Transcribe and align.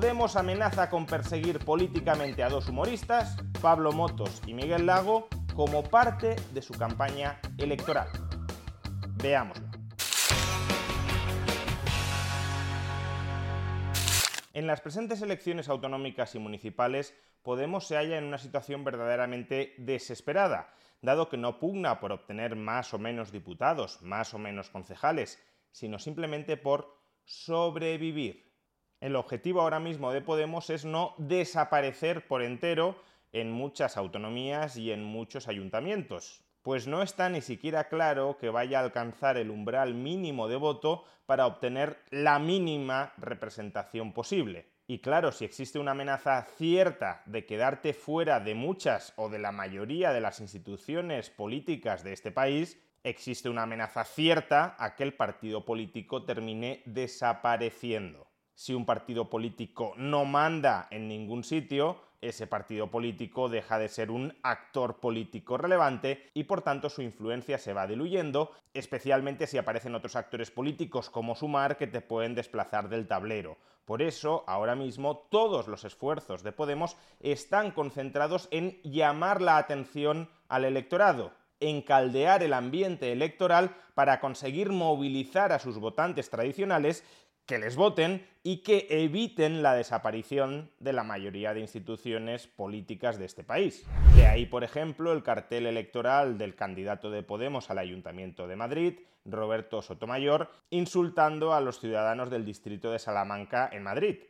Podemos 0.00 0.34
amenaza 0.36 0.88
con 0.88 1.04
perseguir 1.04 1.58
políticamente 1.58 2.42
a 2.42 2.48
dos 2.48 2.70
humoristas, 2.70 3.36
Pablo 3.60 3.92
Motos 3.92 4.40
y 4.46 4.54
Miguel 4.54 4.86
Lago, 4.86 5.28
como 5.54 5.82
parte 5.82 6.36
de 6.54 6.62
su 6.62 6.72
campaña 6.72 7.38
electoral. 7.58 8.08
Veámoslo. 9.22 9.68
En 14.54 14.66
las 14.66 14.80
presentes 14.80 15.20
elecciones 15.20 15.68
autonómicas 15.68 16.34
y 16.34 16.38
municipales, 16.38 17.14
Podemos 17.42 17.86
se 17.86 17.96
halla 17.96 18.16
en 18.16 18.24
una 18.24 18.38
situación 18.38 18.84
verdaderamente 18.84 19.74
desesperada, 19.76 20.72
dado 21.02 21.28
que 21.28 21.36
no 21.36 21.58
pugna 21.58 22.00
por 22.00 22.12
obtener 22.12 22.56
más 22.56 22.94
o 22.94 22.98
menos 22.98 23.32
diputados, 23.32 24.00
más 24.00 24.32
o 24.32 24.38
menos 24.38 24.70
concejales, 24.70 25.42
sino 25.72 25.98
simplemente 25.98 26.56
por 26.56 26.98
sobrevivir. 27.26 28.49
El 29.00 29.16
objetivo 29.16 29.62
ahora 29.62 29.80
mismo 29.80 30.12
de 30.12 30.20
Podemos 30.20 30.68
es 30.68 30.84
no 30.84 31.14
desaparecer 31.16 32.26
por 32.26 32.42
entero 32.42 32.96
en 33.32 33.50
muchas 33.50 33.96
autonomías 33.96 34.76
y 34.76 34.92
en 34.92 35.02
muchos 35.02 35.48
ayuntamientos, 35.48 36.42
pues 36.60 36.86
no 36.86 37.00
está 37.00 37.30
ni 37.30 37.40
siquiera 37.40 37.88
claro 37.88 38.36
que 38.38 38.50
vaya 38.50 38.78
a 38.78 38.82
alcanzar 38.82 39.38
el 39.38 39.50
umbral 39.50 39.94
mínimo 39.94 40.48
de 40.48 40.56
voto 40.56 41.06
para 41.24 41.46
obtener 41.46 41.96
la 42.10 42.38
mínima 42.38 43.14
representación 43.16 44.12
posible. 44.12 44.68
Y 44.86 44.98
claro, 44.98 45.32
si 45.32 45.46
existe 45.46 45.78
una 45.78 45.92
amenaza 45.92 46.46
cierta 46.58 47.22
de 47.24 47.46
quedarte 47.46 47.94
fuera 47.94 48.38
de 48.38 48.54
muchas 48.54 49.14
o 49.16 49.30
de 49.30 49.38
la 49.38 49.50
mayoría 49.50 50.12
de 50.12 50.20
las 50.20 50.40
instituciones 50.40 51.30
políticas 51.30 52.04
de 52.04 52.12
este 52.12 52.32
país, 52.32 52.78
existe 53.02 53.48
una 53.48 53.62
amenaza 53.62 54.04
cierta 54.04 54.76
a 54.78 54.94
que 54.94 55.04
el 55.04 55.14
partido 55.14 55.64
político 55.64 56.26
termine 56.26 56.82
desapareciendo. 56.84 58.29
Si 58.60 58.74
un 58.74 58.84
partido 58.84 59.30
político 59.30 59.94
no 59.96 60.26
manda 60.26 60.86
en 60.90 61.08
ningún 61.08 61.44
sitio, 61.44 61.96
ese 62.20 62.46
partido 62.46 62.90
político 62.90 63.48
deja 63.48 63.78
de 63.78 63.88
ser 63.88 64.10
un 64.10 64.36
actor 64.42 65.00
político 65.00 65.56
relevante 65.56 66.28
y 66.34 66.44
por 66.44 66.60
tanto 66.60 66.90
su 66.90 67.00
influencia 67.00 67.56
se 67.56 67.72
va 67.72 67.86
diluyendo, 67.86 68.50
especialmente 68.74 69.46
si 69.46 69.56
aparecen 69.56 69.94
otros 69.94 70.14
actores 70.14 70.50
políticos 70.50 71.08
como 71.08 71.34
Sumar 71.34 71.78
que 71.78 71.86
te 71.86 72.02
pueden 72.02 72.34
desplazar 72.34 72.90
del 72.90 73.08
tablero. 73.08 73.56
Por 73.86 74.02
eso, 74.02 74.44
ahora 74.46 74.74
mismo, 74.74 75.26
todos 75.30 75.66
los 75.66 75.84
esfuerzos 75.84 76.42
de 76.42 76.52
Podemos 76.52 76.98
están 77.20 77.70
concentrados 77.70 78.46
en 78.50 78.78
llamar 78.82 79.40
la 79.40 79.56
atención 79.56 80.28
al 80.50 80.66
electorado, 80.66 81.32
en 81.60 81.80
caldear 81.80 82.42
el 82.42 82.52
ambiente 82.52 83.10
electoral 83.10 83.74
para 83.94 84.20
conseguir 84.20 84.68
movilizar 84.68 85.50
a 85.50 85.58
sus 85.58 85.78
votantes 85.78 86.28
tradicionales 86.28 87.04
que 87.50 87.58
les 87.58 87.74
voten 87.74 88.24
y 88.44 88.58
que 88.58 88.86
eviten 88.88 89.60
la 89.60 89.74
desaparición 89.74 90.70
de 90.78 90.92
la 90.92 91.02
mayoría 91.02 91.52
de 91.52 91.58
instituciones 91.58 92.46
políticas 92.46 93.18
de 93.18 93.24
este 93.24 93.42
país. 93.42 93.84
De 94.14 94.28
ahí, 94.28 94.46
por 94.46 94.62
ejemplo, 94.62 95.12
el 95.12 95.24
cartel 95.24 95.66
electoral 95.66 96.38
del 96.38 96.54
candidato 96.54 97.10
de 97.10 97.24
Podemos 97.24 97.68
al 97.68 97.78
Ayuntamiento 97.78 98.46
de 98.46 98.54
Madrid, 98.54 99.00
Roberto 99.24 99.82
Sotomayor, 99.82 100.48
insultando 100.70 101.52
a 101.52 101.60
los 101.60 101.80
ciudadanos 101.80 102.30
del 102.30 102.44
distrito 102.44 102.92
de 102.92 103.00
Salamanca 103.00 103.68
en 103.72 103.82
Madrid 103.82 104.20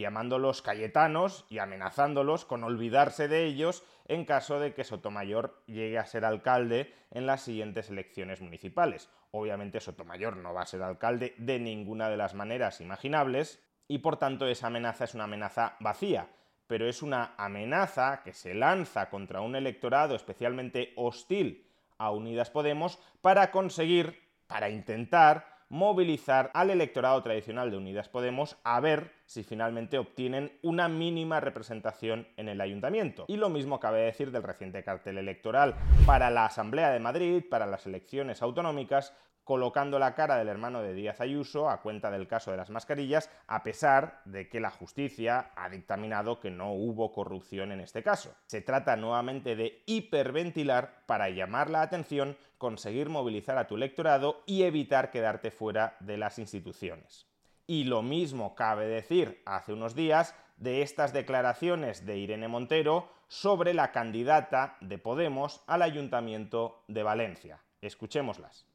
llamándolos 0.00 0.62
cayetanos 0.62 1.46
y 1.48 1.58
amenazándolos 1.58 2.44
con 2.44 2.64
olvidarse 2.64 3.28
de 3.28 3.44
ellos 3.44 3.84
en 4.06 4.24
caso 4.24 4.60
de 4.60 4.74
que 4.74 4.84
Sotomayor 4.84 5.62
llegue 5.66 5.98
a 5.98 6.06
ser 6.06 6.24
alcalde 6.24 6.94
en 7.10 7.26
las 7.26 7.42
siguientes 7.42 7.90
elecciones 7.90 8.40
municipales. 8.40 9.10
Obviamente 9.30 9.80
Sotomayor 9.80 10.36
no 10.36 10.54
va 10.54 10.62
a 10.62 10.66
ser 10.66 10.82
alcalde 10.82 11.34
de 11.38 11.58
ninguna 11.58 12.08
de 12.08 12.16
las 12.16 12.34
maneras 12.34 12.80
imaginables 12.80 13.62
y 13.86 13.98
por 13.98 14.18
tanto 14.18 14.46
esa 14.46 14.68
amenaza 14.68 15.04
es 15.04 15.14
una 15.14 15.24
amenaza 15.24 15.76
vacía, 15.80 16.28
pero 16.66 16.88
es 16.88 17.02
una 17.02 17.34
amenaza 17.36 18.22
que 18.22 18.32
se 18.32 18.54
lanza 18.54 19.10
contra 19.10 19.40
un 19.40 19.56
electorado 19.56 20.14
especialmente 20.14 20.92
hostil 20.96 21.66
a 21.98 22.10
Unidas 22.10 22.50
Podemos 22.50 22.98
para 23.20 23.50
conseguir, 23.50 24.22
para 24.46 24.70
intentar 24.70 25.57
movilizar 25.68 26.50
al 26.54 26.70
electorado 26.70 27.22
tradicional 27.22 27.70
de 27.70 27.76
Unidas 27.76 28.08
Podemos 28.08 28.56
a 28.64 28.80
ver 28.80 29.12
si 29.26 29.42
finalmente 29.42 29.98
obtienen 29.98 30.52
una 30.62 30.88
mínima 30.88 31.40
representación 31.40 32.26
en 32.36 32.48
el 32.48 32.60
ayuntamiento. 32.60 33.26
Y 33.28 33.36
lo 33.36 33.50
mismo 33.50 33.78
cabe 33.78 34.00
decir 34.00 34.30
del 34.30 34.42
reciente 34.42 34.82
cartel 34.82 35.18
electoral 35.18 35.74
para 36.06 36.30
la 36.30 36.46
Asamblea 36.46 36.90
de 36.90 37.00
Madrid, 37.00 37.44
para 37.48 37.66
las 37.66 37.86
elecciones 37.86 38.40
autonómicas, 38.42 39.14
colocando 39.48 39.98
la 39.98 40.14
cara 40.14 40.36
del 40.36 40.50
hermano 40.50 40.82
de 40.82 40.92
Díaz 40.92 41.22
Ayuso 41.22 41.70
a 41.70 41.80
cuenta 41.80 42.10
del 42.10 42.28
caso 42.28 42.50
de 42.50 42.58
las 42.58 42.68
mascarillas, 42.68 43.30
a 43.46 43.62
pesar 43.62 44.20
de 44.26 44.46
que 44.46 44.60
la 44.60 44.70
justicia 44.70 45.52
ha 45.56 45.70
dictaminado 45.70 46.38
que 46.38 46.50
no 46.50 46.74
hubo 46.74 47.12
corrupción 47.12 47.72
en 47.72 47.80
este 47.80 48.02
caso. 48.02 48.34
Se 48.44 48.60
trata 48.60 48.94
nuevamente 48.96 49.56
de 49.56 49.82
hiperventilar 49.86 51.06
para 51.06 51.30
llamar 51.30 51.70
la 51.70 51.80
atención, 51.80 52.36
conseguir 52.58 53.08
movilizar 53.08 53.56
a 53.56 53.66
tu 53.66 53.76
electorado 53.76 54.42
y 54.44 54.64
evitar 54.64 55.10
quedarte 55.10 55.50
fuera 55.50 55.96
de 56.00 56.18
las 56.18 56.38
instituciones. 56.38 57.26
Y 57.66 57.84
lo 57.84 58.02
mismo 58.02 58.54
cabe 58.54 58.86
decir 58.86 59.40
hace 59.46 59.72
unos 59.72 59.94
días 59.94 60.34
de 60.58 60.82
estas 60.82 61.14
declaraciones 61.14 62.04
de 62.04 62.18
Irene 62.18 62.48
Montero 62.48 63.08
sobre 63.28 63.72
la 63.72 63.92
candidata 63.92 64.76
de 64.82 64.98
Podemos 64.98 65.62
al 65.66 65.80
Ayuntamiento 65.80 66.84
de 66.86 67.02
Valencia. 67.02 67.62
Escuchémoslas. 67.80 68.68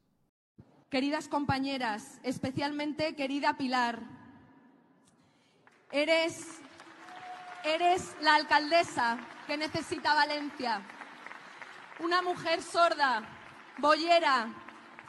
Queridas 0.94 1.26
compañeras, 1.26 2.20
especialmente 2.22 3.16
querida 3.16 3.56
Pilar, 3.56 3.98
eres, 5.90 6.60
eres 7.64 8.14
la 8.20 8.36
alcaldesa 8.36 9.18
que 9.48 9.56
necesita 9.56 10.14
Valencia. 10.14 10.82
Una 11.98 12.22
mujer 12.22 12.62
sorda, 12.62 13.24
boyera, 13.78 14.54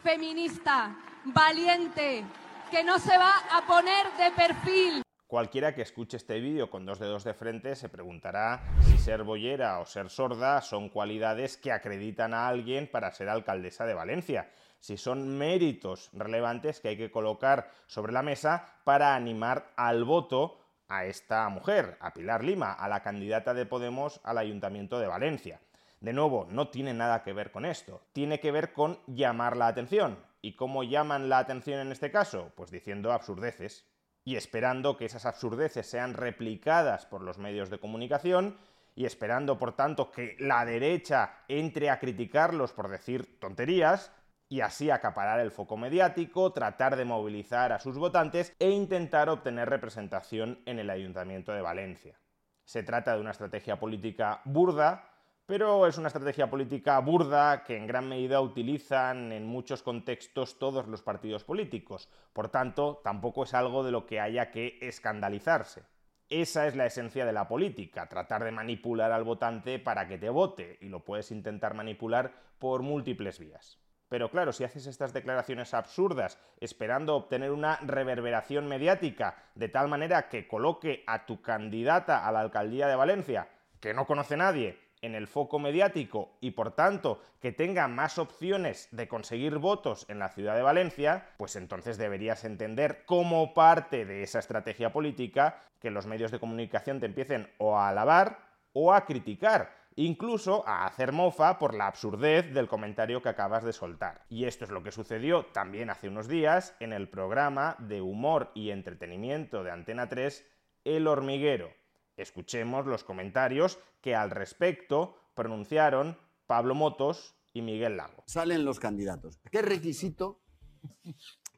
feminista, 0.01 0.97
valiente, 1.25 2.25
que 2.71 2.83
no 2.83 2.97
se 2.97 3.15
va 3.15 3.33
a 3.51 3.61
poner 3.67 4.07
de 4.17 4.31
perfil. 4.31 5.03
Cualquiera 5.27 5.75
que 5.75 5.83
escuche 5.83 6.17
este 6.17 6.39
vídeo 6.39 6.71
con 6.71 6.87
dos 6.87 6.97
dedos 6.97 7.23
de 7.23 7.35
frente 7.35 7.75
se 7.75 7.89
preguntará 7.89 8.63
si 8.81 8.97
ser 8.97 9.21
boyera 9.21 9.79
o 9.79 9.85
ser 9.85 10.09
sorda 10.09 10.61
son 10.61 10.89
cualidades 10.89 11.57
que 11.57 11.71
acreditan 11.71 12.33
a 12.33 12.47
alguien 12.47 12.89
para 12.89 13.11
ser 13.11 13.29
alcaldesa 13.29 13.85
de 13.85 13.93
Valencia 13.93 14.49
si 14.79 14.97
son 14.97 15.37
méritos 15.37 16.09
relevantes 16.13 16.79
que 16.79 16.89
hay 16.89 16.97
que 16.97 17.11
colocar 17.11 17.71
sobre 17.87 18.13
la 18.13 18.21
mesa 18.21 18.79
para 18.83 19.15
animar 19.15 19.71
al 19.75 20.03
voto 20.03 20.59
a 20.87 21.05
esta 21.05 21.47
mujer, 21.49 21.97
a 21.99 22.13
Pilar 22.13 22.43
Lima, 22.43 22.73
a 22.73 22.87
la 22.87 23.01
candidata 23.01 23.53
de 23.53 23.65
Podemos 23.65 24.21
al 24.23 24.37
Ayuntamiento 24.37 24.99
de 24.99 25.07
Valencia. 25.07 25.59
De 25.99 26.13
nuevo, 26.13 26.45
no 26.49 26.69
tiene 26.69 26.93
nada 26.93 27.23
que 27.23 27.33
ver 27.33 27.51
con 27.51 27.65
esto, 27.65 28.01
tiene 28.13 28.39
que 28.39 28.51
ver 28.51 28.73
con 28.73 28.99
llamar 29.07 29.57
la 29.57 29.67
atención. 29.67 30.19
¿Y 30.41 30.55
cómo 30.55 30.83
llaman 30.83 31.29
la 31.29 31.39
atención 31.39 31.79
en 31.79 31.91
este 31.91 32.11
caso? 32.11 32.51
Pues 32.55 32.69
diciendo 32.69 33.11
absurdeces 33.11 33.87
y 34.23 34.35
esperando 34.35 34.97
que 34.97 35.05
esas 35.05 35.25
absurdeces 35.25 35.87
sean 35.87 36.13
replicadas 36.13 37.05
por 37.05 37.21
los 37.21 37.39
medios 37.39 37.69
de 37.69 37.79
comunicación 37.79 38.57
y 38.93 39.05
esperando, 39.05 39.57
por 39.57 39.75
tanto, 39.75 40.11
que 40.11 40.35
la 40.39 40.63
derecha 40.65 41.39
entre 41.47 41.89
a 41.89 41.99
criticarlos 41.99 42.71
por 42.71 42.89
decir 42.89 43.39
tonterías, 43.39 44.11
y 44.47 44.61
así 44.61 44.89
acaparar 44.89 45.39
el 45.39 45.51
foco 45.51 45.77
mediático, 45.77 46.51
tratar 46.53 46.95
de 46.95 47.05
movilizar 47.05 47.71
a 47.71 47.79
sus 47.79 47.97
votantes 47.97 48.55
e 48.59 48.69
intentar 48.69 49.29
obtener 49.29 49.69
representación 49.69 50.61
en 50.65 50.79
el 50.79 50.89
Ayuntamiento 50.89 51.51
de 51.51 51.61
Valencia. 51.61 52.19
Se 52.63 52.83
trata 52.83 53.13
de 53.13 53.21
una 53.21 53.31
estrategia 53.31 53.79
política 53.79 54.41
burda, 54.45 55.09
pero 55.45 55.85
es 55.85 55.97
una 55.99 56.07
estrategia 56.07 56.49
política 56.49 56.97
burda 56.99 57.63
que 57.63 57.77
en 57.77 57.85
gran 57.85 58.09
medida 58.09 58.41
utilizan 58.41 59.31
en 59.31 59.45
muchos 59.45 59.83
contextos 59.83 60.57
todos 60.57 60.87
los 60.87 61.03
partidos 61.03 61.43
políticos. 61.43 62.09
Por 62.33 62.49
tanto, 62.49 63.01
tampoco 63.03 63.43
es 63.43 63.53
algo 63.53 63.83
de 63.83 63.91
lo 63.91 64.07
que 64.07 64.19
haya 64.19 64.49
que 64.49 64.79
escandalizarse. 64.81 65.83
Esa 66.27 66.65
es 66.65 66.75
la 66.75 66.87
esencia 66.87 67.23
de 67.23 67.33
la 67.33 67.47
política, 67.47 68.09
tratar 68.09 68.43
de 68.43 68.51
manipular 68.51 69.11
al 69.11 69.23
votante 69.23 69.77
para 69.77 70.07
que 70.07 70.17
te 70.17 70.29
vote, 70.29 70.79
y 70.81 70.89
lo 70.89 71.05
puedes 71.05 71.29
intentar 71.29 71.75
manipular 71.75 72.33
por 72.57 72.81
múltiples 72.81 73.37
vías. 73.37 73.84
Pero 74.09 74.29
claro, 74.29 74.53
si 74.53 74.63
haces 74.63 74.87
estas 74.87 75.13
declaraciones 75.13 75.73
absurdas 75.73 76.37
esperando 76.59 77.15
obtener 77.15 77.51
una 77.51 77.77
reverberación 77.77 78.67
mediática 78.67 79.35
de 79.55 79.69
tal 79.69 79.87
manera 79.87 80.29
que 80.29 80.47
coloque 80.47 81.03
a 81.07 81.25
tu 81.25 81.41
candidata 81.41 82.27
a 82.27 82.31
la 82.31 82.41
alcaldía 82.41 82.87
de 82.87 82.95
Valencia, 82.95 83.49
que 83.79 83.93
no 83.93 84.05
conoce 84.05 84.37
nadie, 84.37 84.79
en 85.01 85.13
el 85.13 85.27
foco 85.27 85.59
mediático 85.59 86.37
y 86.41 86.51
por 86.51 86.71
tanto 86.71 87.21
que 87.39 87.51
tenga 87.51 87.87
más 87.87 88.17
opciones 88.17 88.87
de 88.91 89.07
conseguir 89.07 89.59
votos 89.59 90.05
en 90.09 90.17
la 90.17 90.29
ciudad 90.29 90.55
de 90.55 90.63
Valencia, 90.63 91.29
pues 91.37 91.55
entonces 91.55 91.97
deberías 91.97 92.43
entender 92.43 93.05
como 93.05 93.53
parte 93.53 94.05
de 94.05 94.23
esa 94.23 94.39
estrategia 94.39 94.91
política 94.91 95.61
que 95.79 95.91
los 95.91 96.07
medios 96.07 96.31
de 96.31 96.39
comunicación 96.39 96.99
te 96.99 97.05
empiecen 97.05 97.47
o 97.59 97.77
a 97.77 97.89
alabar 97.89 98.39
o 98.73 98.93
a 98.93 99.05
criticar 99.05 99.84
incluso 99.95 100.67
a 100.67 100.85
hacer 100.85 101.11
mofa 101.11 101.57
por 101.57 101.73
la 101.73 101.87
absurdez 101.87 102.53
del 102.53 102.67
comentario 102.67 103.21
que 103.21 103.29
acabas 103.29 103.63
de 103.63 103.73
soltar. 103.73 104.25
Y 104.29 104.45
esto 104.45 104.65
es 104.65 104.71
lo 104.71 104.83
que 104.83 104.91
sucedió 104.91 105.45
también 105.47 105.89
hace 105.89 106.09
unos 106.09 106.27
días 106.27 106.75
en 106.79 106.93
el 106.93 107.09
programa 107.09 107.75
de 107.79 108.01
humor 108.01 108.51
y 108.53 108.71
entretenimiento 108.71 109.63
de 109.63 109.71
Antena 109.71 110.09
3, 110.09 110.45
El 110.83 111.07
hormiguero. 111.07 111.69
Escuchemos 112.17 112.85
los 112.85 113.03
comentarios 113.03 113.79
que 114.01 114.15
al 114.15 114.31
respecto 114.31 115.17
pronunciaron 115.33 116.17
Pablo 116.45 116.75
Motos 116.75 117.35
y 117.53 117.61
Miguel 117.61 117.97
Lago. 117.97 118.23
Salen 118.27 118.65
los 118.65 118.79
candidatos. 118.79 119.39
¿Qué 119.51 119.61
requisito 119.61 120.41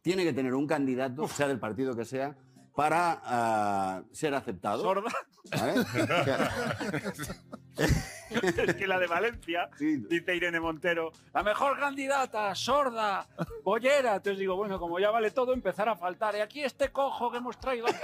tiene 0.02 0.24
que 0.24 0.34
tener 0.34 0.54
un 0.54 0.68
candidato, 0.68 1.28
sea 1.28 1.48
del 1.48 1.60
partido 1.60 1.96
que 1.96 2.06
sea, 2.06 2.38
para 2.76 3.20
ah, 3.24 4.04
ser 4.12 4.36
aceptado? 4.36 4.84
¿Sorda? 4.84 5.12
es 8.30 8.76
que 8.76 8.88
la 8.88 9.00
de 9.00 9.08
Valencia, 9.08 9.70
dice 9.80 10.36
Irene 10.36 10.60
Montero, 10.60 11.12
la 11.34 11.44
mejor 11.44 11.80
candidata, 11.80 12.54
sorda, 12.56 13.28
bollera. 13.64 14.16
Entonces 14.16 14.40
digo, 14.40 14.56
bueno, 14.56 14.80
como 14.80 15.00
ya 15.00 15.12
vale 15.12 15.32
todo, 15.32 15.54
empezar 15.54 15.90
a 15.90 15.96
faltar. 15.96 16.36
Y 16.36 16.40
aquí 16.40 16.64
este 16.64 16.90
cojo 16.90 17.32
que 17.32 17.38
hemos 17.38 17.60
traído. 17.60 17.88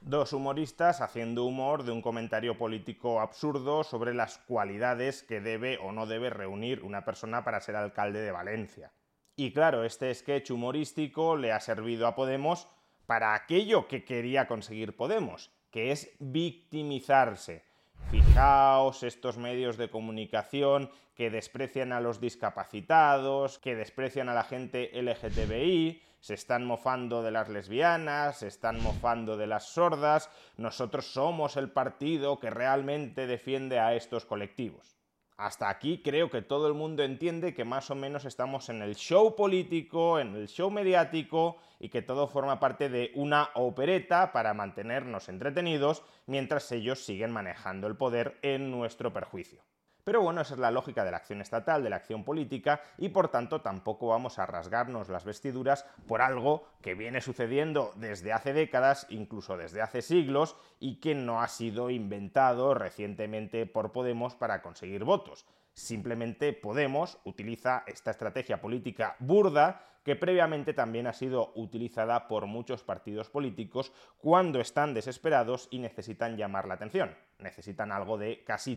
Dos 0.00 0.32
humoristas 0.32 1.00
haciendo 1.00 1.44
humor 1.44 1.84
de 1.84 1.92
un 1.92 2.02
comentario 2.02 2.58
político 2.58 3.20
absurdo 3.20 3.84
sobre 3.84 4.12
las 4.12 4.38
cualidades 4.38 5.22
que 5.22 5.40
debe 5.40 5.78
o 5.78 5.92
no 5.92 6.06
debe 6.06 6.28
reunir 6.28 6.82
una 6.82 7.04
persona 7.04 7.44
para 7.44 7.60
ser 7.60 7.76
alcalde 7.76 8.20
de 8.20 8.32
Valencia. 8.32 8.92
Y 9.36 9.52
claro, 9.52 9.84
este 9.84 10.12
sketch 10.12 10.50
humorístico 10.50 11.36
le 11.36 11.52
ha 11.52 11.60
servido 11.60 12.06
a 12.06 12.14
Podemos 12.14 12.68
para 13.06 13.34
aquello 13.34 13.88
que 13.88 14.04
quería 14.04 14.46
conseguir 14.46 14.96
Podemos, 14.96 15.50
que 15.70 15.92
es 15.92 16.14
victimizarse 16.18 17.64
Fijaos 18.10 19.02
estos 19.02 19.38
medios 19.38 19.76
de 19.76 19.88
comunicación 19.88 20.90
que 21.14 21.30
desprecian 21.30 21.92
a 21.92 22.00
los 22.00 22.20
discapacitados, 22.20 23.58
que 23.58 23.74
desprecian 23.76 24.28
a 24.28 24.34
la 24.34 24.44
gente 24.44 24.90
LGTBI, 25.00 26.02
se 26.20 26.34
están 26.34 26.64
mofando 26.64 27.22
de 27.22 27.32
las 27.32 27.48
lesbianas, 27.48 28.38
se 28.38 28.48
están 28.48 28.80
mofando 28.82 29.36
de 29.36 29.46
las 29.46 29.66
sordas, 29.66 30.30
nosotros 30.56 31.12
somos 31.12 31.56
el 31.56 31.70
partido 31.70 32.38
que 32.38 32.50
realmente 32.50 33.26
defiende 33.26 33.80
a 33.80 33.94
estos 33.94 34.24
colectivos. 34.24 35.01
Hasta 35.42 35.68
aquí 35.68 36.00
creo 36.04 36.30
que 36.30 36.40
todo 36.40 36.68
el 36.68 36.74
mundo 36.74 37.02
entiende 37.02 37.52
que 37.52 37.64
más 37.64 37.90
o 37.90 37.96
menos 37.96 38.24
estamos 38.26 38.68
en 38.68 38.80
el 38.80 38.94
show 38.94 39.34
político, 39.34 40.20
en 40.20 40.36
el 40.36 40.46
show 40.46 40.70
mediático 40.70 41.56
y 41.80 41.88
que 41.88 42.00
todo 42.00 42.28
forma 42.28 42.60
parte 42.60 42.88
de 42.88 43.10
una 43.16 43.48
opereta 43.54 44.30
para 44.30 44.54
mantenernos 44.54 45.28
entretenidos 45.28 46.04
mientras 46.26 46.70
ellos 46.70 47.04
siguen 47.04 47.32
manejando 47.32 47.88
el 47.88 47.96
poder 47.96 48.38
en 48.42 48.70
nuestro 48.70 49.12
perjuicio. 49.12 49.64
Pero 50.04 50.20
bueno, 50.20 50.40
esa 50.40 50.54
es 50.54 50.60
la 50.60 50.72
lógica 50.72 51.04
de 51.04 51.12
la 51.12 51.18
acción 51.18 51.40
estatal, 51.40 51.84
de 51.84 51.90
la 51.90 51.96
acción 51.96 52.24
política, 52.24 52.80
y 52.98 53.10
por 53.10 53.28
tanto 53.28 53.60
tampoco 53.60 54.08
vamos 54.08 54.40
a 54.40 54.46
rasgarnos 54.46 55.08
las 55.08 55.24
vestiduras 55.24 55.86
por 56.08 56.22
algo 56.22 56.66
que 56.80 56.94
viene 56.94 57.20
sucediendo 57.20 57.92
desde 57.94 58.32
hace 58.32 58.52
décadas, 58.52 59.06
incluso 59.10 59.56
desde 59.56 59.80
hace 59.80 60.02
siglos, 60.02 60.56
y 60.80 60.98
que 60.98 61.14
no 61.14 61.40
ha 61.40 61.46
sido 61.46 61.88
inventado 61.88 62.74
recientemente 62.74 63.64
por 63.64 63.92
Podemos 63.92 64.34
para 64.34 64.60
conseguir 64.60 65.04
votos. 65.04 65.46
Simplemente 65.74 66.52
Podemos 66.52 67.18
utiliza 67.24 67.84
esta 67.86 68.10
estrategia 68.10 68.60
política 68.60 69.14
burda 69.20 69.86
que 70.02 70.16
previamente 70.16 70.74
también 70.74 71.06
ha 71.06 71.12
sido 71.12 71.52
utilizada 71.54 72.26
por 72.26 72.46
muchos 72.46 72.82
partidos 72.82 73.30
políticos 73.30 73.92
cuando 74.18 74.60
están 74.60 74.94
desesperados 74.94 75.68
y 75.70 75.78
necesitan 75.78 76.36
llamar 76.36 76.66
la 76.66 76.74
atención. 76.74 77.16
Necesitan 77.38 77.92
algo 77.92 78.18
de 78.18 78.42
casi 78.44 78.76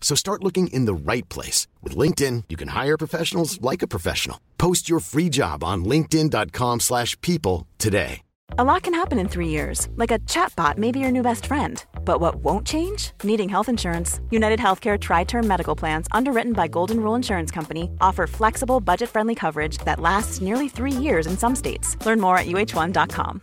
So 0.00 0.16
start 0.16 0.42
looking 0.42 0.66
in 0.72 0.86
the 0.86 0.94
right 0.94 1.28
place. 1.28 1.68
With 1.82 1.96
LinkedIn, 1.96 2.44
you 2.48 2.56
can 2.56 2.68
hire 2.68 2.96
professionals 2.96 3.60
like 3.62 3.82
a 3.82 3.86
professional. 3.86 4.40
Post 4.58 4.88
your 4.88 4.98
free 4.98 5.28
job 5.28 5.62
on 5.62 5.84
linkedin.com 5.84 6.80
slash 6.80 7.16
people 7.20 7.68
today. 7.78 8.22
A 8.58 8.64
lot 8.64 8.82
can 8.82 8.94
happen 8.94 9.20
in 9.20 9.28
three 9.28 9.48
years. 9.48 9.88
Like 9.94 10.10
a 10.10 10.18
chatbot 10.20 10.76
may 10.76 10.90
be 10.90 10.98
your 10.98 11.12
new 11.12 11.22
best 11.22 11.46
friend. 11.46 11.84
But 12.04 12.20
what 12.20 12.42
won't 12.42 12.66
change? 12.66 13.12
Needing 13.22 13.48
health 13.48 13.68
insurance. 13.68 14.20
United 14.30 14.58
Healthcare 14.58 14.98
Tri-Term 14.98 15.46
Medical 15.46 15.76
Plans, 15.76 16.08
underwritten 16.10 16.52
by 16.52 16.66
Golden 16.66 17.00
Rule 17.00 17.14
Insurance 17.14 17.52
Company, 17.52 17.90
offer 18.00 18.26
flexible, 18.26 18.80
budget-friendly 18.80 19.36
coverage 19.36 19.78
that 19.84 20.00
lasts 20.00 20.40
nearly 20.40 20.68
three 20.68 20.90
years 20.92 21.26
in 21.28 21.38
some 21.38 21.54
states. 21.54 21.96
Learn 22.04 22.20
more 22.20 22.36
at 22.36 22.46
uh1.com. 22.46 23.42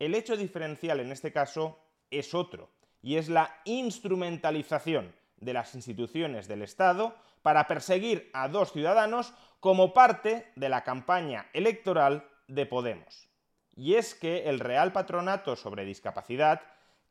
El 0.00 0.14
hecho 0.14 0.36
diferencial 0.36 1.00
en 1.00 1.10
este 1.10 1.32
caso 1.32 1.76
es 2.08 2.32
otro. 2.32 2.77
Y 3.02 3.16
es 3.16 3.28
la 3.28 3.60
instrumentalización 3.64 5.14
de 5.36 5.52
las 5.52 5.74
instituciones 5.74 6.48
del 6.48 6.62
Estado 6.62 7.14
para 7.42 7.66
perseguir 7.66 8.30
a 8.32 8.48
dos 8.48 8.72
ciudadanos 8.72 9.32
como 9.60 9.92
parte 9.92 10.50
de 10.56 10.68
la 10.68 10.84
campaña 10.84 11.46
electoral 11.52 12.28
de 12.48 12.66
Podemos. 12.66 13.28
Y 13.76 13.94
es 13.94 14.14
que 14.14 14.48
el 14.48 14.58
Real 14.58 14.92
Patronato 14.92 15.54
sobre 15.54 15.84
Discapacidad, 15.84 16.62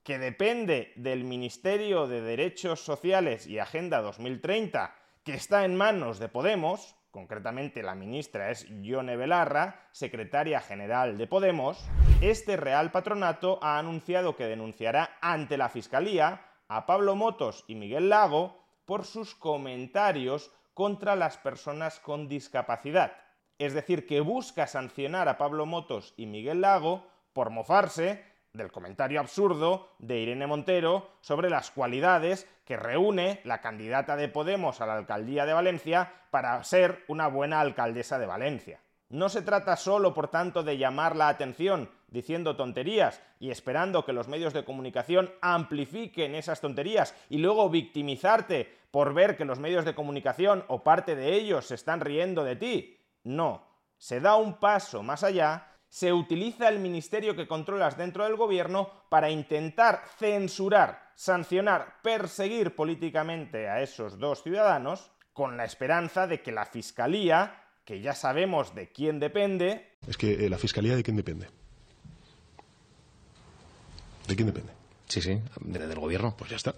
que 0.03 0.19
depende 0.19 0.91
del 0.95 1.23
Ministerio 1.23 2.07
de 2.07 2.21
Derechos 2.21 2.81
Sociales 2.81 3.47
y 3.47 3.59
Agenda 3.59 4.01
2030, 4.01 4.93
que 5.23 5.33
está 5.33 5.63
en 5.63 5.75
manos 5.75 6.19
de 6.19 6.27
Podemos, 6.27 6.96
concretamente 7.17 7.81
la 7.81 7.95
ministra 7.95 8.51
es 8.51 8.67
Yone 8.83 9.17
Belarra, 9.17 9.87
secretaria 9.91 10.61
general 10.61 11.17
de 11.17 11.25
Podemos, 11.25 11.83
este 12.21 12.57
Real 12.57 12.91
Patronato 12.91 13.57
ha 13.63 13.79
anunciado 13.79 14.35
que 14.35 14.45
denunciará 14.45 15.17
ante 15.19 15.57
la 15.57 15.67
Fiscalía 15.67 16.45
a 16.67 16.85
Pablo 16.85 17.15
Motos 17.15 17.65
y 17.67 17.73
Miguel 17.73 18.09
Lago 18.09 18.63
por 18.85 19.03
sus 19.03 19.33
comentarios 19.33 20.51
contra 20.75 21.15
las 21.15 21.39
personas 21.39 21.99
con 21.99 22.27
discapacidad. 22.27 23.13
Es 23.57 23.73
decir, 23.73 24.05
que 24.05 24.21
busca 24.21 24.67
sancionar 24.67 25.27
a 25.27 25.39
Pablo 25.39 25.65
Motos 25.65 26.13
y 26.17 26.27
Miguel 26.27 26.61
Lago 26.61 27.07
por 27.33 27.49
mofarse 27.49 28.23
del 28.57 28.71
comentario 28.71 29.19
absurdo 29.19 29.91
de 29.99 30.19
Irene 30.19 30.47
Montero 30.47 31.11
sobre 31.21 31.49
las 31.49 31.71
cualidades 31.71 32.49
que 32.65 32.75
reúne 32.75 33.39
la 33.45 33.61
candidata 33.61 34.15
de 34.15 34.27
Podemos 34.27 34.81
a 34.81 34.85
la 34.85 34.97
alcaldía 34.97 35.45
de 35.45 35.53
Valencia 35.53 36.11
para 36.31 36.61
ser 36.63 37.05
una 37.07 37.27
buena 37.27 37.61
alcaldesa 37.61 38.19
de 38.19 38.25
Valencia. 38.25 38.81
No 39.09 39.29
se 39.29 39.41
trata 39.41 39.77
solo, 39.77 40.13
por 40.13 40.27
tanto, 40.27 40.63
de 40.63 40.77
llamar 40.77 41.15
la 41.15 41.29
atención 41.29 41.89
diciendo 42.09 42.57
tonterías 42.57 43.21
y 43.39 43.51
esperando 43.51 44.03
que 44.03 44.11
los 44.11 44.27
medios 44.27 44.53
de 44.53 44.65
comunicación 44.65 45.31
amplifiquen 45.41 46.35
esas 46.35 46.59
tonterías 46.59 47.15
y 47.29 47.37
luego 47.37 47.69
victimizarte 47.69 48.69
por 48.91 49.13
ver 49.13 49.37
que 49.37 49.45
los 49.45 49.59
medios 49.59 49.85
de 49.85 49.95
comunicación 49.95 50.65
o 50.67 50.83
parte 50.83 51.15
de 51.15 51.35
ellos 51.35 51.67
se 51.67 51.75
están 51.75 52.01
riendo 52.01 52.43
de 52.43 52.57
ti. 52.57 52.97
No, 53.23 53.63
se 53.97 54.19
da 54.19 54.35
un 54.35 54.55
paso 54.59 55.03
más 55.03 55.23
allá 55.23 55.76
se 55.89 56.13
utiliza 56.13 56.69
el 56.69 56.79
ministerio 56.79 57.35
que 57.35 57.47
controlas 57.47 57.97
dentro 57.97 58.23
del 58.25 58.35
gobierno 58.35 58.89
para 59.09 59.29
intentar 59.29 60.03
censurar, 60.17 61.11
sancionar, 61.15 62.01
perseguir 62.01 62.75
políticamente 62.75 63.69
a 63.69 63.81
esos 63.81 64.19
dos 64.19 64.43
ciudadanos 64.43 65.11
con 65.33 65.55
la 65.55 65.65
esperanza 65.65 66.27
de 66.27 66.41
que 66.41 66.51
la 66.51 66.65
Fiscalía, 66.65 67.63
que 67.85 68.01
ya 68.01 68.13
sabemos 68.13 68.75
de 68.75 68.91
quién 68.91 69.19
depende... 69.19 69.97
Es 70.07 70.17
que 70.17 70.45
eh, 70.45 70.49
la 70.49 70.57
Fiscalía 70.57 70.95
de 70.95 71.03
quién 71.03 71.15
depende. 71.15 71.47
¿De 74.27 74.35
quién 74.35 74.47
depende? 74.47 74.73
Sí, 75.07 75.21
sí, 75.21 75.41
del 75.61 75.99
gobierno. 75.99 76.35
Pues 76.37 76.49
ya 76.49 76.57
está. 76.57 76.75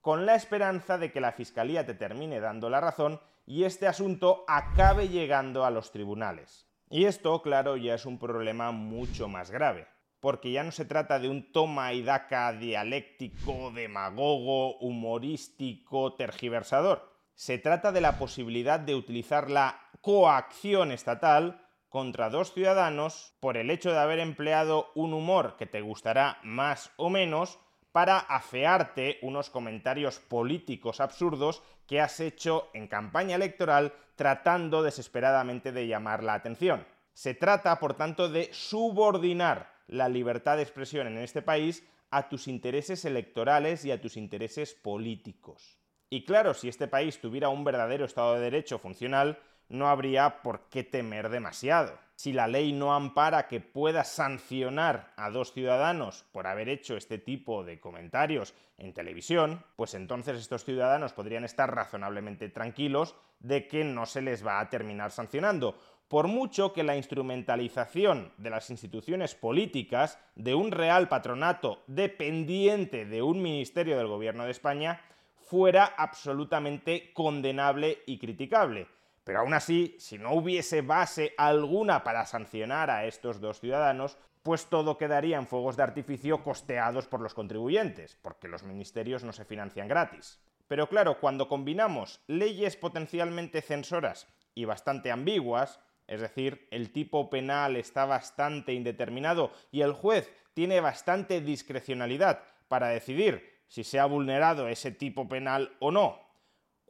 Con 0.00 0.24
la 0.24 0.34
esperanza 0.34 0.98
de 0.98 1.10
que 1.10 1.20
la 1.20 1.32
Fiscalía 1.32 1.84
te 1.84 1.94
termine 1.94 2.38
dando 2.38 2.70
la 2.70 2.80
razón 2.80 3.20
y 3.46 3.64
este 3.64 3.88
asunto 3.88 4.44
acabe 4.46 5.08
llegando 5.08 5.64
a 5.64 5.70
los 5.70 5.90
tribunales. 5.90 6.66
Y 6.94 7.06
esto, 7.06 7.40
claro, 7.40 7.78
ya 7.78 7.94
es 7.94 8.04
un 8.04 8.18
problema 8.18 8.70
mucho 8.70 9.26
más 9.26 9.50
grave, 9.50 9.88
porque 10.20 10.52
ya 10.52 10.62
no 10.62 10.72
se 10.72 10.84
trata 10.84 11.18
de 11.18 11.30
un 11.30 11.50
toma 11.50 11.94
y 11.94 12.02
daca 12.02 12.52
dialéctico, 12.52 13.70
demagogo, 13.70 14.76
humorístico, 14.76 16.12
tergiversador. 16.16 17.10
Se 17.34 17.56
trata 17.56 17.92
de 17.92 18.02
la 18.02 18.18
posibilidad 18.18 18.78
de 18.78 18.94
utilizar 18.94 19.50
la 19.50 19.80
coacción 20.02 20.92
estatal 20.92 21.66
contra 21.88 22.28
dos 22.28 22.52
ciudadanos 22.52 23.32
por 23.40 23.56
el 23.56 23.70
hecho 23.70 23.90
de 23.90 23.98
haber 23.98 24.18
empleado 24.18 24.90
un 24.94 25.14
humor 25.14 25.56
que 25.56 25.64
te 25.64 25.80
gustará 25.80 26.40
más 26.42 26.92
o 26.96 27.08
menos 27.08 27.58
para 27.92 28.18
afearte 28.18 29.18
unos 29.22 29.50
comentarios 29.50 30.18
políticos 30.18 31.00
absurdos 31.00 31.62
que 31.86 32.00
has 32.00 32.18
hecho 32.20 32.70
en 32.72 32.88
campaña 32.88 33.36
electoral 33.36 33.92
tratando 34.16 34.82
desesperadamente 34.82 35.72
de 35.72 35.86
llamar 35.86 36.22
la 36.22 36.34
atención. 36.34 36.86
Se 37.12 37.34
trata, 37.34 37.78
por 37.78 37.94
tanto, 37.94 38.28
de 38.28 38.48
subordinar 38.52 39.70
la 39.86 40.08
libertad 40.08 40.56
de 40.56 40.62
expresión 40.62 41.06
en 41.06 41.18
este 41.18 41.42
país 41.42 41.86
a 42.10 42.28
tus 42.28 42.48
intereses 42.48 43.04
electorales 43.04 43.84
y 43.84 43.90
a 43.90 44.00
tus 44.00 44.16
intereses 44.16 44.74
políticos. 44.74 45.78
Y 46.08 46.24
claro, 46.24 46.54
si 46.54 46.68
este 46.68 46.88
país 46.88 47.20
tuviera 47.20 47.48
un 47.48 47.64
verdadero 47.64 48.04
Estado 48.04 48.34
de 48.34 48.40
Derecho 48.40 48.78
funcional, 48.78 49.38
no 49.68 49.88
habría 49.88 50.42
por 50.42 50.68
qué 50.68 50.84
temer 50.84 51.30
demasiado. 51.30 51.98
Si 52.22 52.32
la 52.32 52.46
ley 52.46 52.72
no 52.72 52.94
ampara 52.94 53.48
que 53.48 53.58
pueda 53.58 54.04
sancionar 54.04 55.12
a 55.16 55.28
dos 55.30 55.52
ciudadanos 55.52 56.24
por 56.30 56.46
haber 56.46 56.68
hecho 56.68 56.96
este 56.96 57.18
tipo 57.18 57.64
de 57.64 57.80
comentarios 57.80 58.54
en 58.78 58.92
televisión, 58.92 59.64
pues 59.74 59.94
entonces 59.94 60.38
estos 60.38 60.64
ciudadanos 60.64 61.12
podrían 61.14 61.42
estar 61.42 61.74
razonablemente 61.74 62.48
tranquilos 62.48 63.16
de 63.40 63.66
que 63.66 63.82
no 63.82 64.06
se 64.06 64.22
les 64.22 64.46
va 64.46 64.60
a 64.60 64.70
terminar 64.70 65.10
sancionando, 65.10 65.76
por 66.06 66.28
mucho 66.28 66.72
que 66.72 66.84
la 66.84 66.96
instrumentalización 66.96 68.32
de 68.38 68.50
las 68.50 68.70
instituciones 68.70 69.34
políticas 69.34 70.16
de 70.36 70.54
un 70.54 70.70
real 70.70 71.08
patronato 71.08 71.82
dependiente 71.88 73.04
de 73.04 73.20
un 73.20 73.42
ministerio 73.42 73.98
del 73.98 74.06
gobierno 74.06 74.44
de 74.44 74.52
España 74.52 75.00
fuera 75.34 75.86
absolutamente 75.96 77.12
condenable 77.14 77.98
y 78.06 78.20
criticable. 78.20 78.86
Pero 79.24 79.40
aún 79.40 79.54
así, 79.54 79.96
si 79.98 80.18
no 80.18 80.32
hubiese 80.32 80.82
base 80.82 81.34
alguna 81.38 82.02
para 82.02 82.26
sancionar 82.26 82.90
a 82.90 83.06
estos 83.06 83.40
dos 83.40 83.60
ciudadanos, 83.60 84.18
pues 84.42 84.66
todo 84.66 84.98
quedaría 84.98 85.36
en 85.36 85.46
fuegos 85.46 85.76
de 85.76 85.84
artificio 85.84 86.42
costeados 86.42 87.06
por 87.06 87.20
los 87.20 87.34
contribuyentes, 87.34 88.16
porque 88.22 88.48
los 88.48 88.64
ministerios 88.64 89.22
no 89.22 89.32
se 89.32 89.44
financian 89.44 89.86
gratis. 89.86 90.40
Pero 90.66 90.88
claro, 90.88 91.20
cuando 91.20 91.48
combinamos 91.48 92.20
leyes 92.26 92.76
potencialmente 92.76 93.62
censoras 93.62 94.26
y 94.54 94.64
bastante 94.64 95.12
ambiguas, 95.12 95.78
es 96.08 96.20
decir, 96.20 96.66
el 96.70 96.92
tipo 96.92 97.30
penal 97.30 97.76
está 97.76 98.04
bastante 98.04 98.72
indeterminado 98.72 99.52
y 99.70 99.82
el 99.82 99.92
juez 99.92 100.32
tiene 100.54 100.80
bastante 100.80 101.40
discrecionalidad 101.40 102.42
para 102.68 102.88
decidir 102.88 103.62
si 103.68 103.84
se 103.84 104.00
ha 104.00 104.06
vulnerado 104.06 104.68
ese 104.68 104.90
tipo 104.90 105.28
penal 105.28 105.76
o 105.78 105.90
no, 105.90 106.20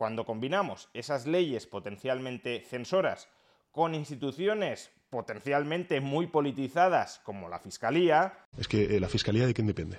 cuando 0.03 0.25
combinamos 0.25 0.89
esas 0.95 1.29
leyes 1.29 1.69
potencialmente 1.69 2.65
censoras 2.69 3.29
con 3.71 3.95
instituciones 3.95 4.91
potencialmente 5.11 6.01
muy 6.01 6.27
politizadas 6.27 7.21
como 7.23 7.49
la 7.49 7.61
Fiscalía... 7.61 8.37
Es 8.59 8.67
que 8.67 8.97
eh, 8.97 8.99
la 8.99 9.09
Fiscalía 9.09 9.47
de 9.47 9.55
quién 9.55 9.69
depende. 9.69 9.99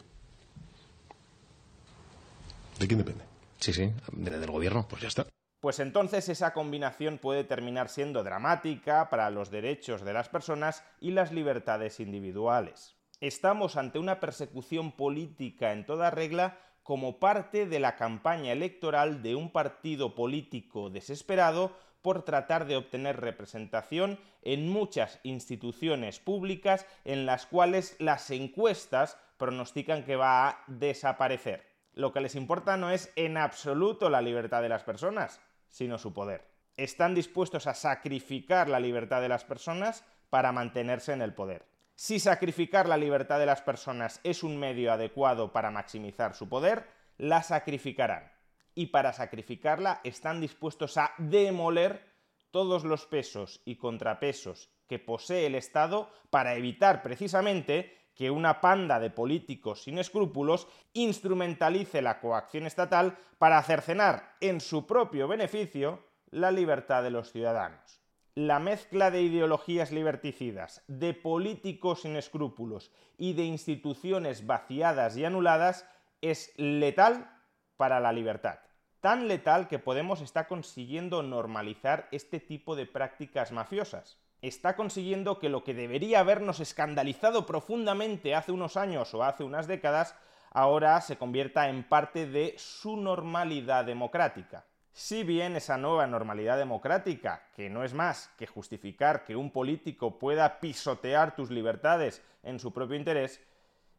¿De 2.77 2.85
quién 2.85 2.97
depende? 2.97 3.23
Sí, 3.61 3.71
sí, 3.71 3.93
del 4.11 4.51
gobierno. 4.51 4.85
Pues 4.89 5.03
ya 5.03 5.07
está. 5.07 5.25
Pues 5.61 5.79
entonces 5.79 6.27
esa 6.27 6.51
combinación 6.51 7.17
puede 7.17 7.45
terminar 7.45 7.87
siendo 7.87 8.25
dramática 8.25 9.09
para 9.09 9.29
los 9.29 9.51
derechos 9.51 10.03
de 10.03 10.11
las 10.11 10.27
personas 10.27 10.83
y 10.99 11.11
las 11.11 11.31
libertades 11.31 12.01
individuales. 12.01 12.97
Estamos 13.21 13.77
ante 13.77 13.99
una 13.99 14.19
persecución 14.19 14.91
política 14.91 15.71
en 15.71 15.85
toda 15.85 16.11
regla 16.11 16.57
como 16.83 17.19
parte 17.19 17.65
de 17.65 17.79
la 17.79 17.95
campaña 17.95 18.51
electoral 18.51 19.23
de 19.23 19.35
un 19.35 19.51
partido 19.51 20.15
político 20.15 20.89
desesperado 20.89 21.71
por 22.01 22.23
tratar 22.23 22.65
de 22.65 22.75
obtener 22.75 23.21
representación 23.21 24.19
en 24.41 24.69
muchas 24.69 25.19
instituciones 25.23 26.19
públicas 26.19 26.85
en 27.05 27.25
las 27.25 27.45
cuales 27.45 27.95
las 27.99 28.29
encuestas 28.29 29.17
pronostican 29.37 30.03
que 30.03 30.17
va 30.17 30.49
a 30.49 30.63
desaparecer. 30.67 31.65
Lo 31.93 32.11
que 32.11 32.21
les 32.21 32.35
importa 32.35 32.75
no 32.75 32.91
es 32.91 33.11
en 33.15 33.37
absoluto 33.37 34.09
la 34.09 34.21
libertad 34.21 34.61
de 34.61 34.69
las 34.69 34.83
personas, 34.83 35.39
sino 35.69 35.97
su 35.97 36.13
poder. 36.13 36.45
Están 36.75 37.15
dispuestos 37.15 37.67
a 37.67 37.73
sacrificar 37.73 38.67
la 38.67 38.79
libertad 38.79 39.21
de 39.21 39.29
las 39.29 39.45
personas 39.45 40.03
para 40.29 40.51
mantenerse 40.51 41.13
en 41.13 41.21
el 41.21 41.33
poder. 41.33 41.72
Si 42.03 42.19
sacrificar 42.19 42.89
la 42.89 42.97
libertad 42.97 43.39
de 43.39 43.45
las 43.45 43.61
personas 43.61 44.19
es 44.25 44.43
un 44.43 44.57
medio 44.57 44.91
adecuado 44.91 45.53
para 45.53 45.71
maximizar 45.71 46.35
su 46.35 46.49
poder, 46.49 46.85
la 47.17 47.41
sacrificarán. 47.41 48.29
Y 48.75 48.87
para 48.87 49.13
sacrificarla 49.13 50.01
están 50.03 50.41
dispuestos 50.41 50.97
a 50.97 51.13
demoler 51.17 52.05
todos 52.51 52.83
los 52.83 53.05
pesos 53.05 53.61
y 53.63 53.77
contrapesos 53.77 54.69
que 54.89 54.99
posee 54.99 55.45
el 55.45 55.55
Estado 55.55 56.09
para 56.29 56.55
evitar 56.55 57.03
precisamente 57.03 58.09
que 58.15 58.29
una 58.29 58.59
panda 58.59 58.99
de 58.99 59.09
políticos 59.09 59.83
sin 59.83 59.97
escrúpulos 59.97 60.67
instrumentalice 60.91 62.01
la 62.01 62.19
coacción 62.19 62.65
estatal 62.65 63.17
para 63.37 63.63
cercenar 63.63 64.35
en 64.41 64.59
su 64.59 64.85
propio 64.85 65.29
beneficio 65.29 66.03
la 66.31 66.51
libertad 66.51 67.01
de 67.01 67.11
los 67.11 67.31
ciudadanos 67.31 68.02
la 68.35 68.57
mezcla 68.57 69.11
de 69.11 69.21
ideologías 69.21 69.91
liberticidas, 69.91 70.83
de 70.87 71.13
políticos 71.13 72.01
sin 72.01 72.15
escrúpulos 72.15 72.91
y 73.15 73.33
de 73.33 73.43
instituciones 73.43 74.47
vaciadas 74.47 75.15
y 75.17 75.25
anuladas 75.25 75.87
es 76.21 76.51
letal 76.57 77.29
para 77.77 77.99
la 77.99 78.11
libertad. 78.11 78.57
Tan 79.01 79.27
letal 79.27 79.67
que 79.67 79.77
Podemos 79.77 80.21
está 80.21 80.47
consiguiendo 80.47 81.21
normalizar 81.21 82.07
este 82.11 82.39
tipo 82.39 82.75
de 82.75 82.87
prácticas 82.87 83.51
mafiosas. 83.51 84.17
Está 84.41 84.75
consiguiendo 84.75 85.37
que 85.37 85.49
lo 85.49 85.63
que 85.63 85.75
debería 85.75 86.19
habernos 86.19 86.59
escandalizado 86.59 87.45
profundamente 87.45 88.33
hace 88.33 88.51
unos 88.51 88.77
años 88.77 89.13
o 89.13 89.23
hace 89.23 89.43
unas 89.43 89.67
décadas, 89.67 90.15
ahora 90.49 90.99
se 91.01 91.17
convierta 91.17 91.69
en 91.69 91.83
parte 91.83 92.25
de 92.25 92.55
su 92.57 92.97
normalidad 92.97 93.85
democrática. 93.85 94.65
Si 94.93 95.23
bien 95.23 95.55
esa 95.55 95.75
nueva 95.79 96.05
normalidad 96.05 96.55
democrática, 96.55 97.47
que 97.55 97.67
no 97.67 97.83
es 97.83 97.95
más 97.95 98.29
que 98.37 98.45
justificar 98.45 99.23
que 99.23 99.35
un 99.35 99.49
político 99.49 100.19
pueda 100.19 100.59
pisotear 100.59 101.35
tus 101.35 101.49
libertades 101.49 102.21
en 102.43 102.59
su 102.59 102.71
propio 102.71 102.95
interés, 102.95 103.41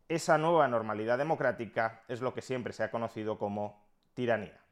esa 0.09 0.39
nueva 0.39 0.69
normalidad 0.69 1.19
democrática 1.19 2.03
es 2.07 2.21
lo 2.21 2.33
que 2.33 2.43
siempre 2.43 2.73
se 2.73 2.85
ha 2.85 2.93
conocido 2.93 3.39
como 3.39 3.83
tiranía. 4.15 4.64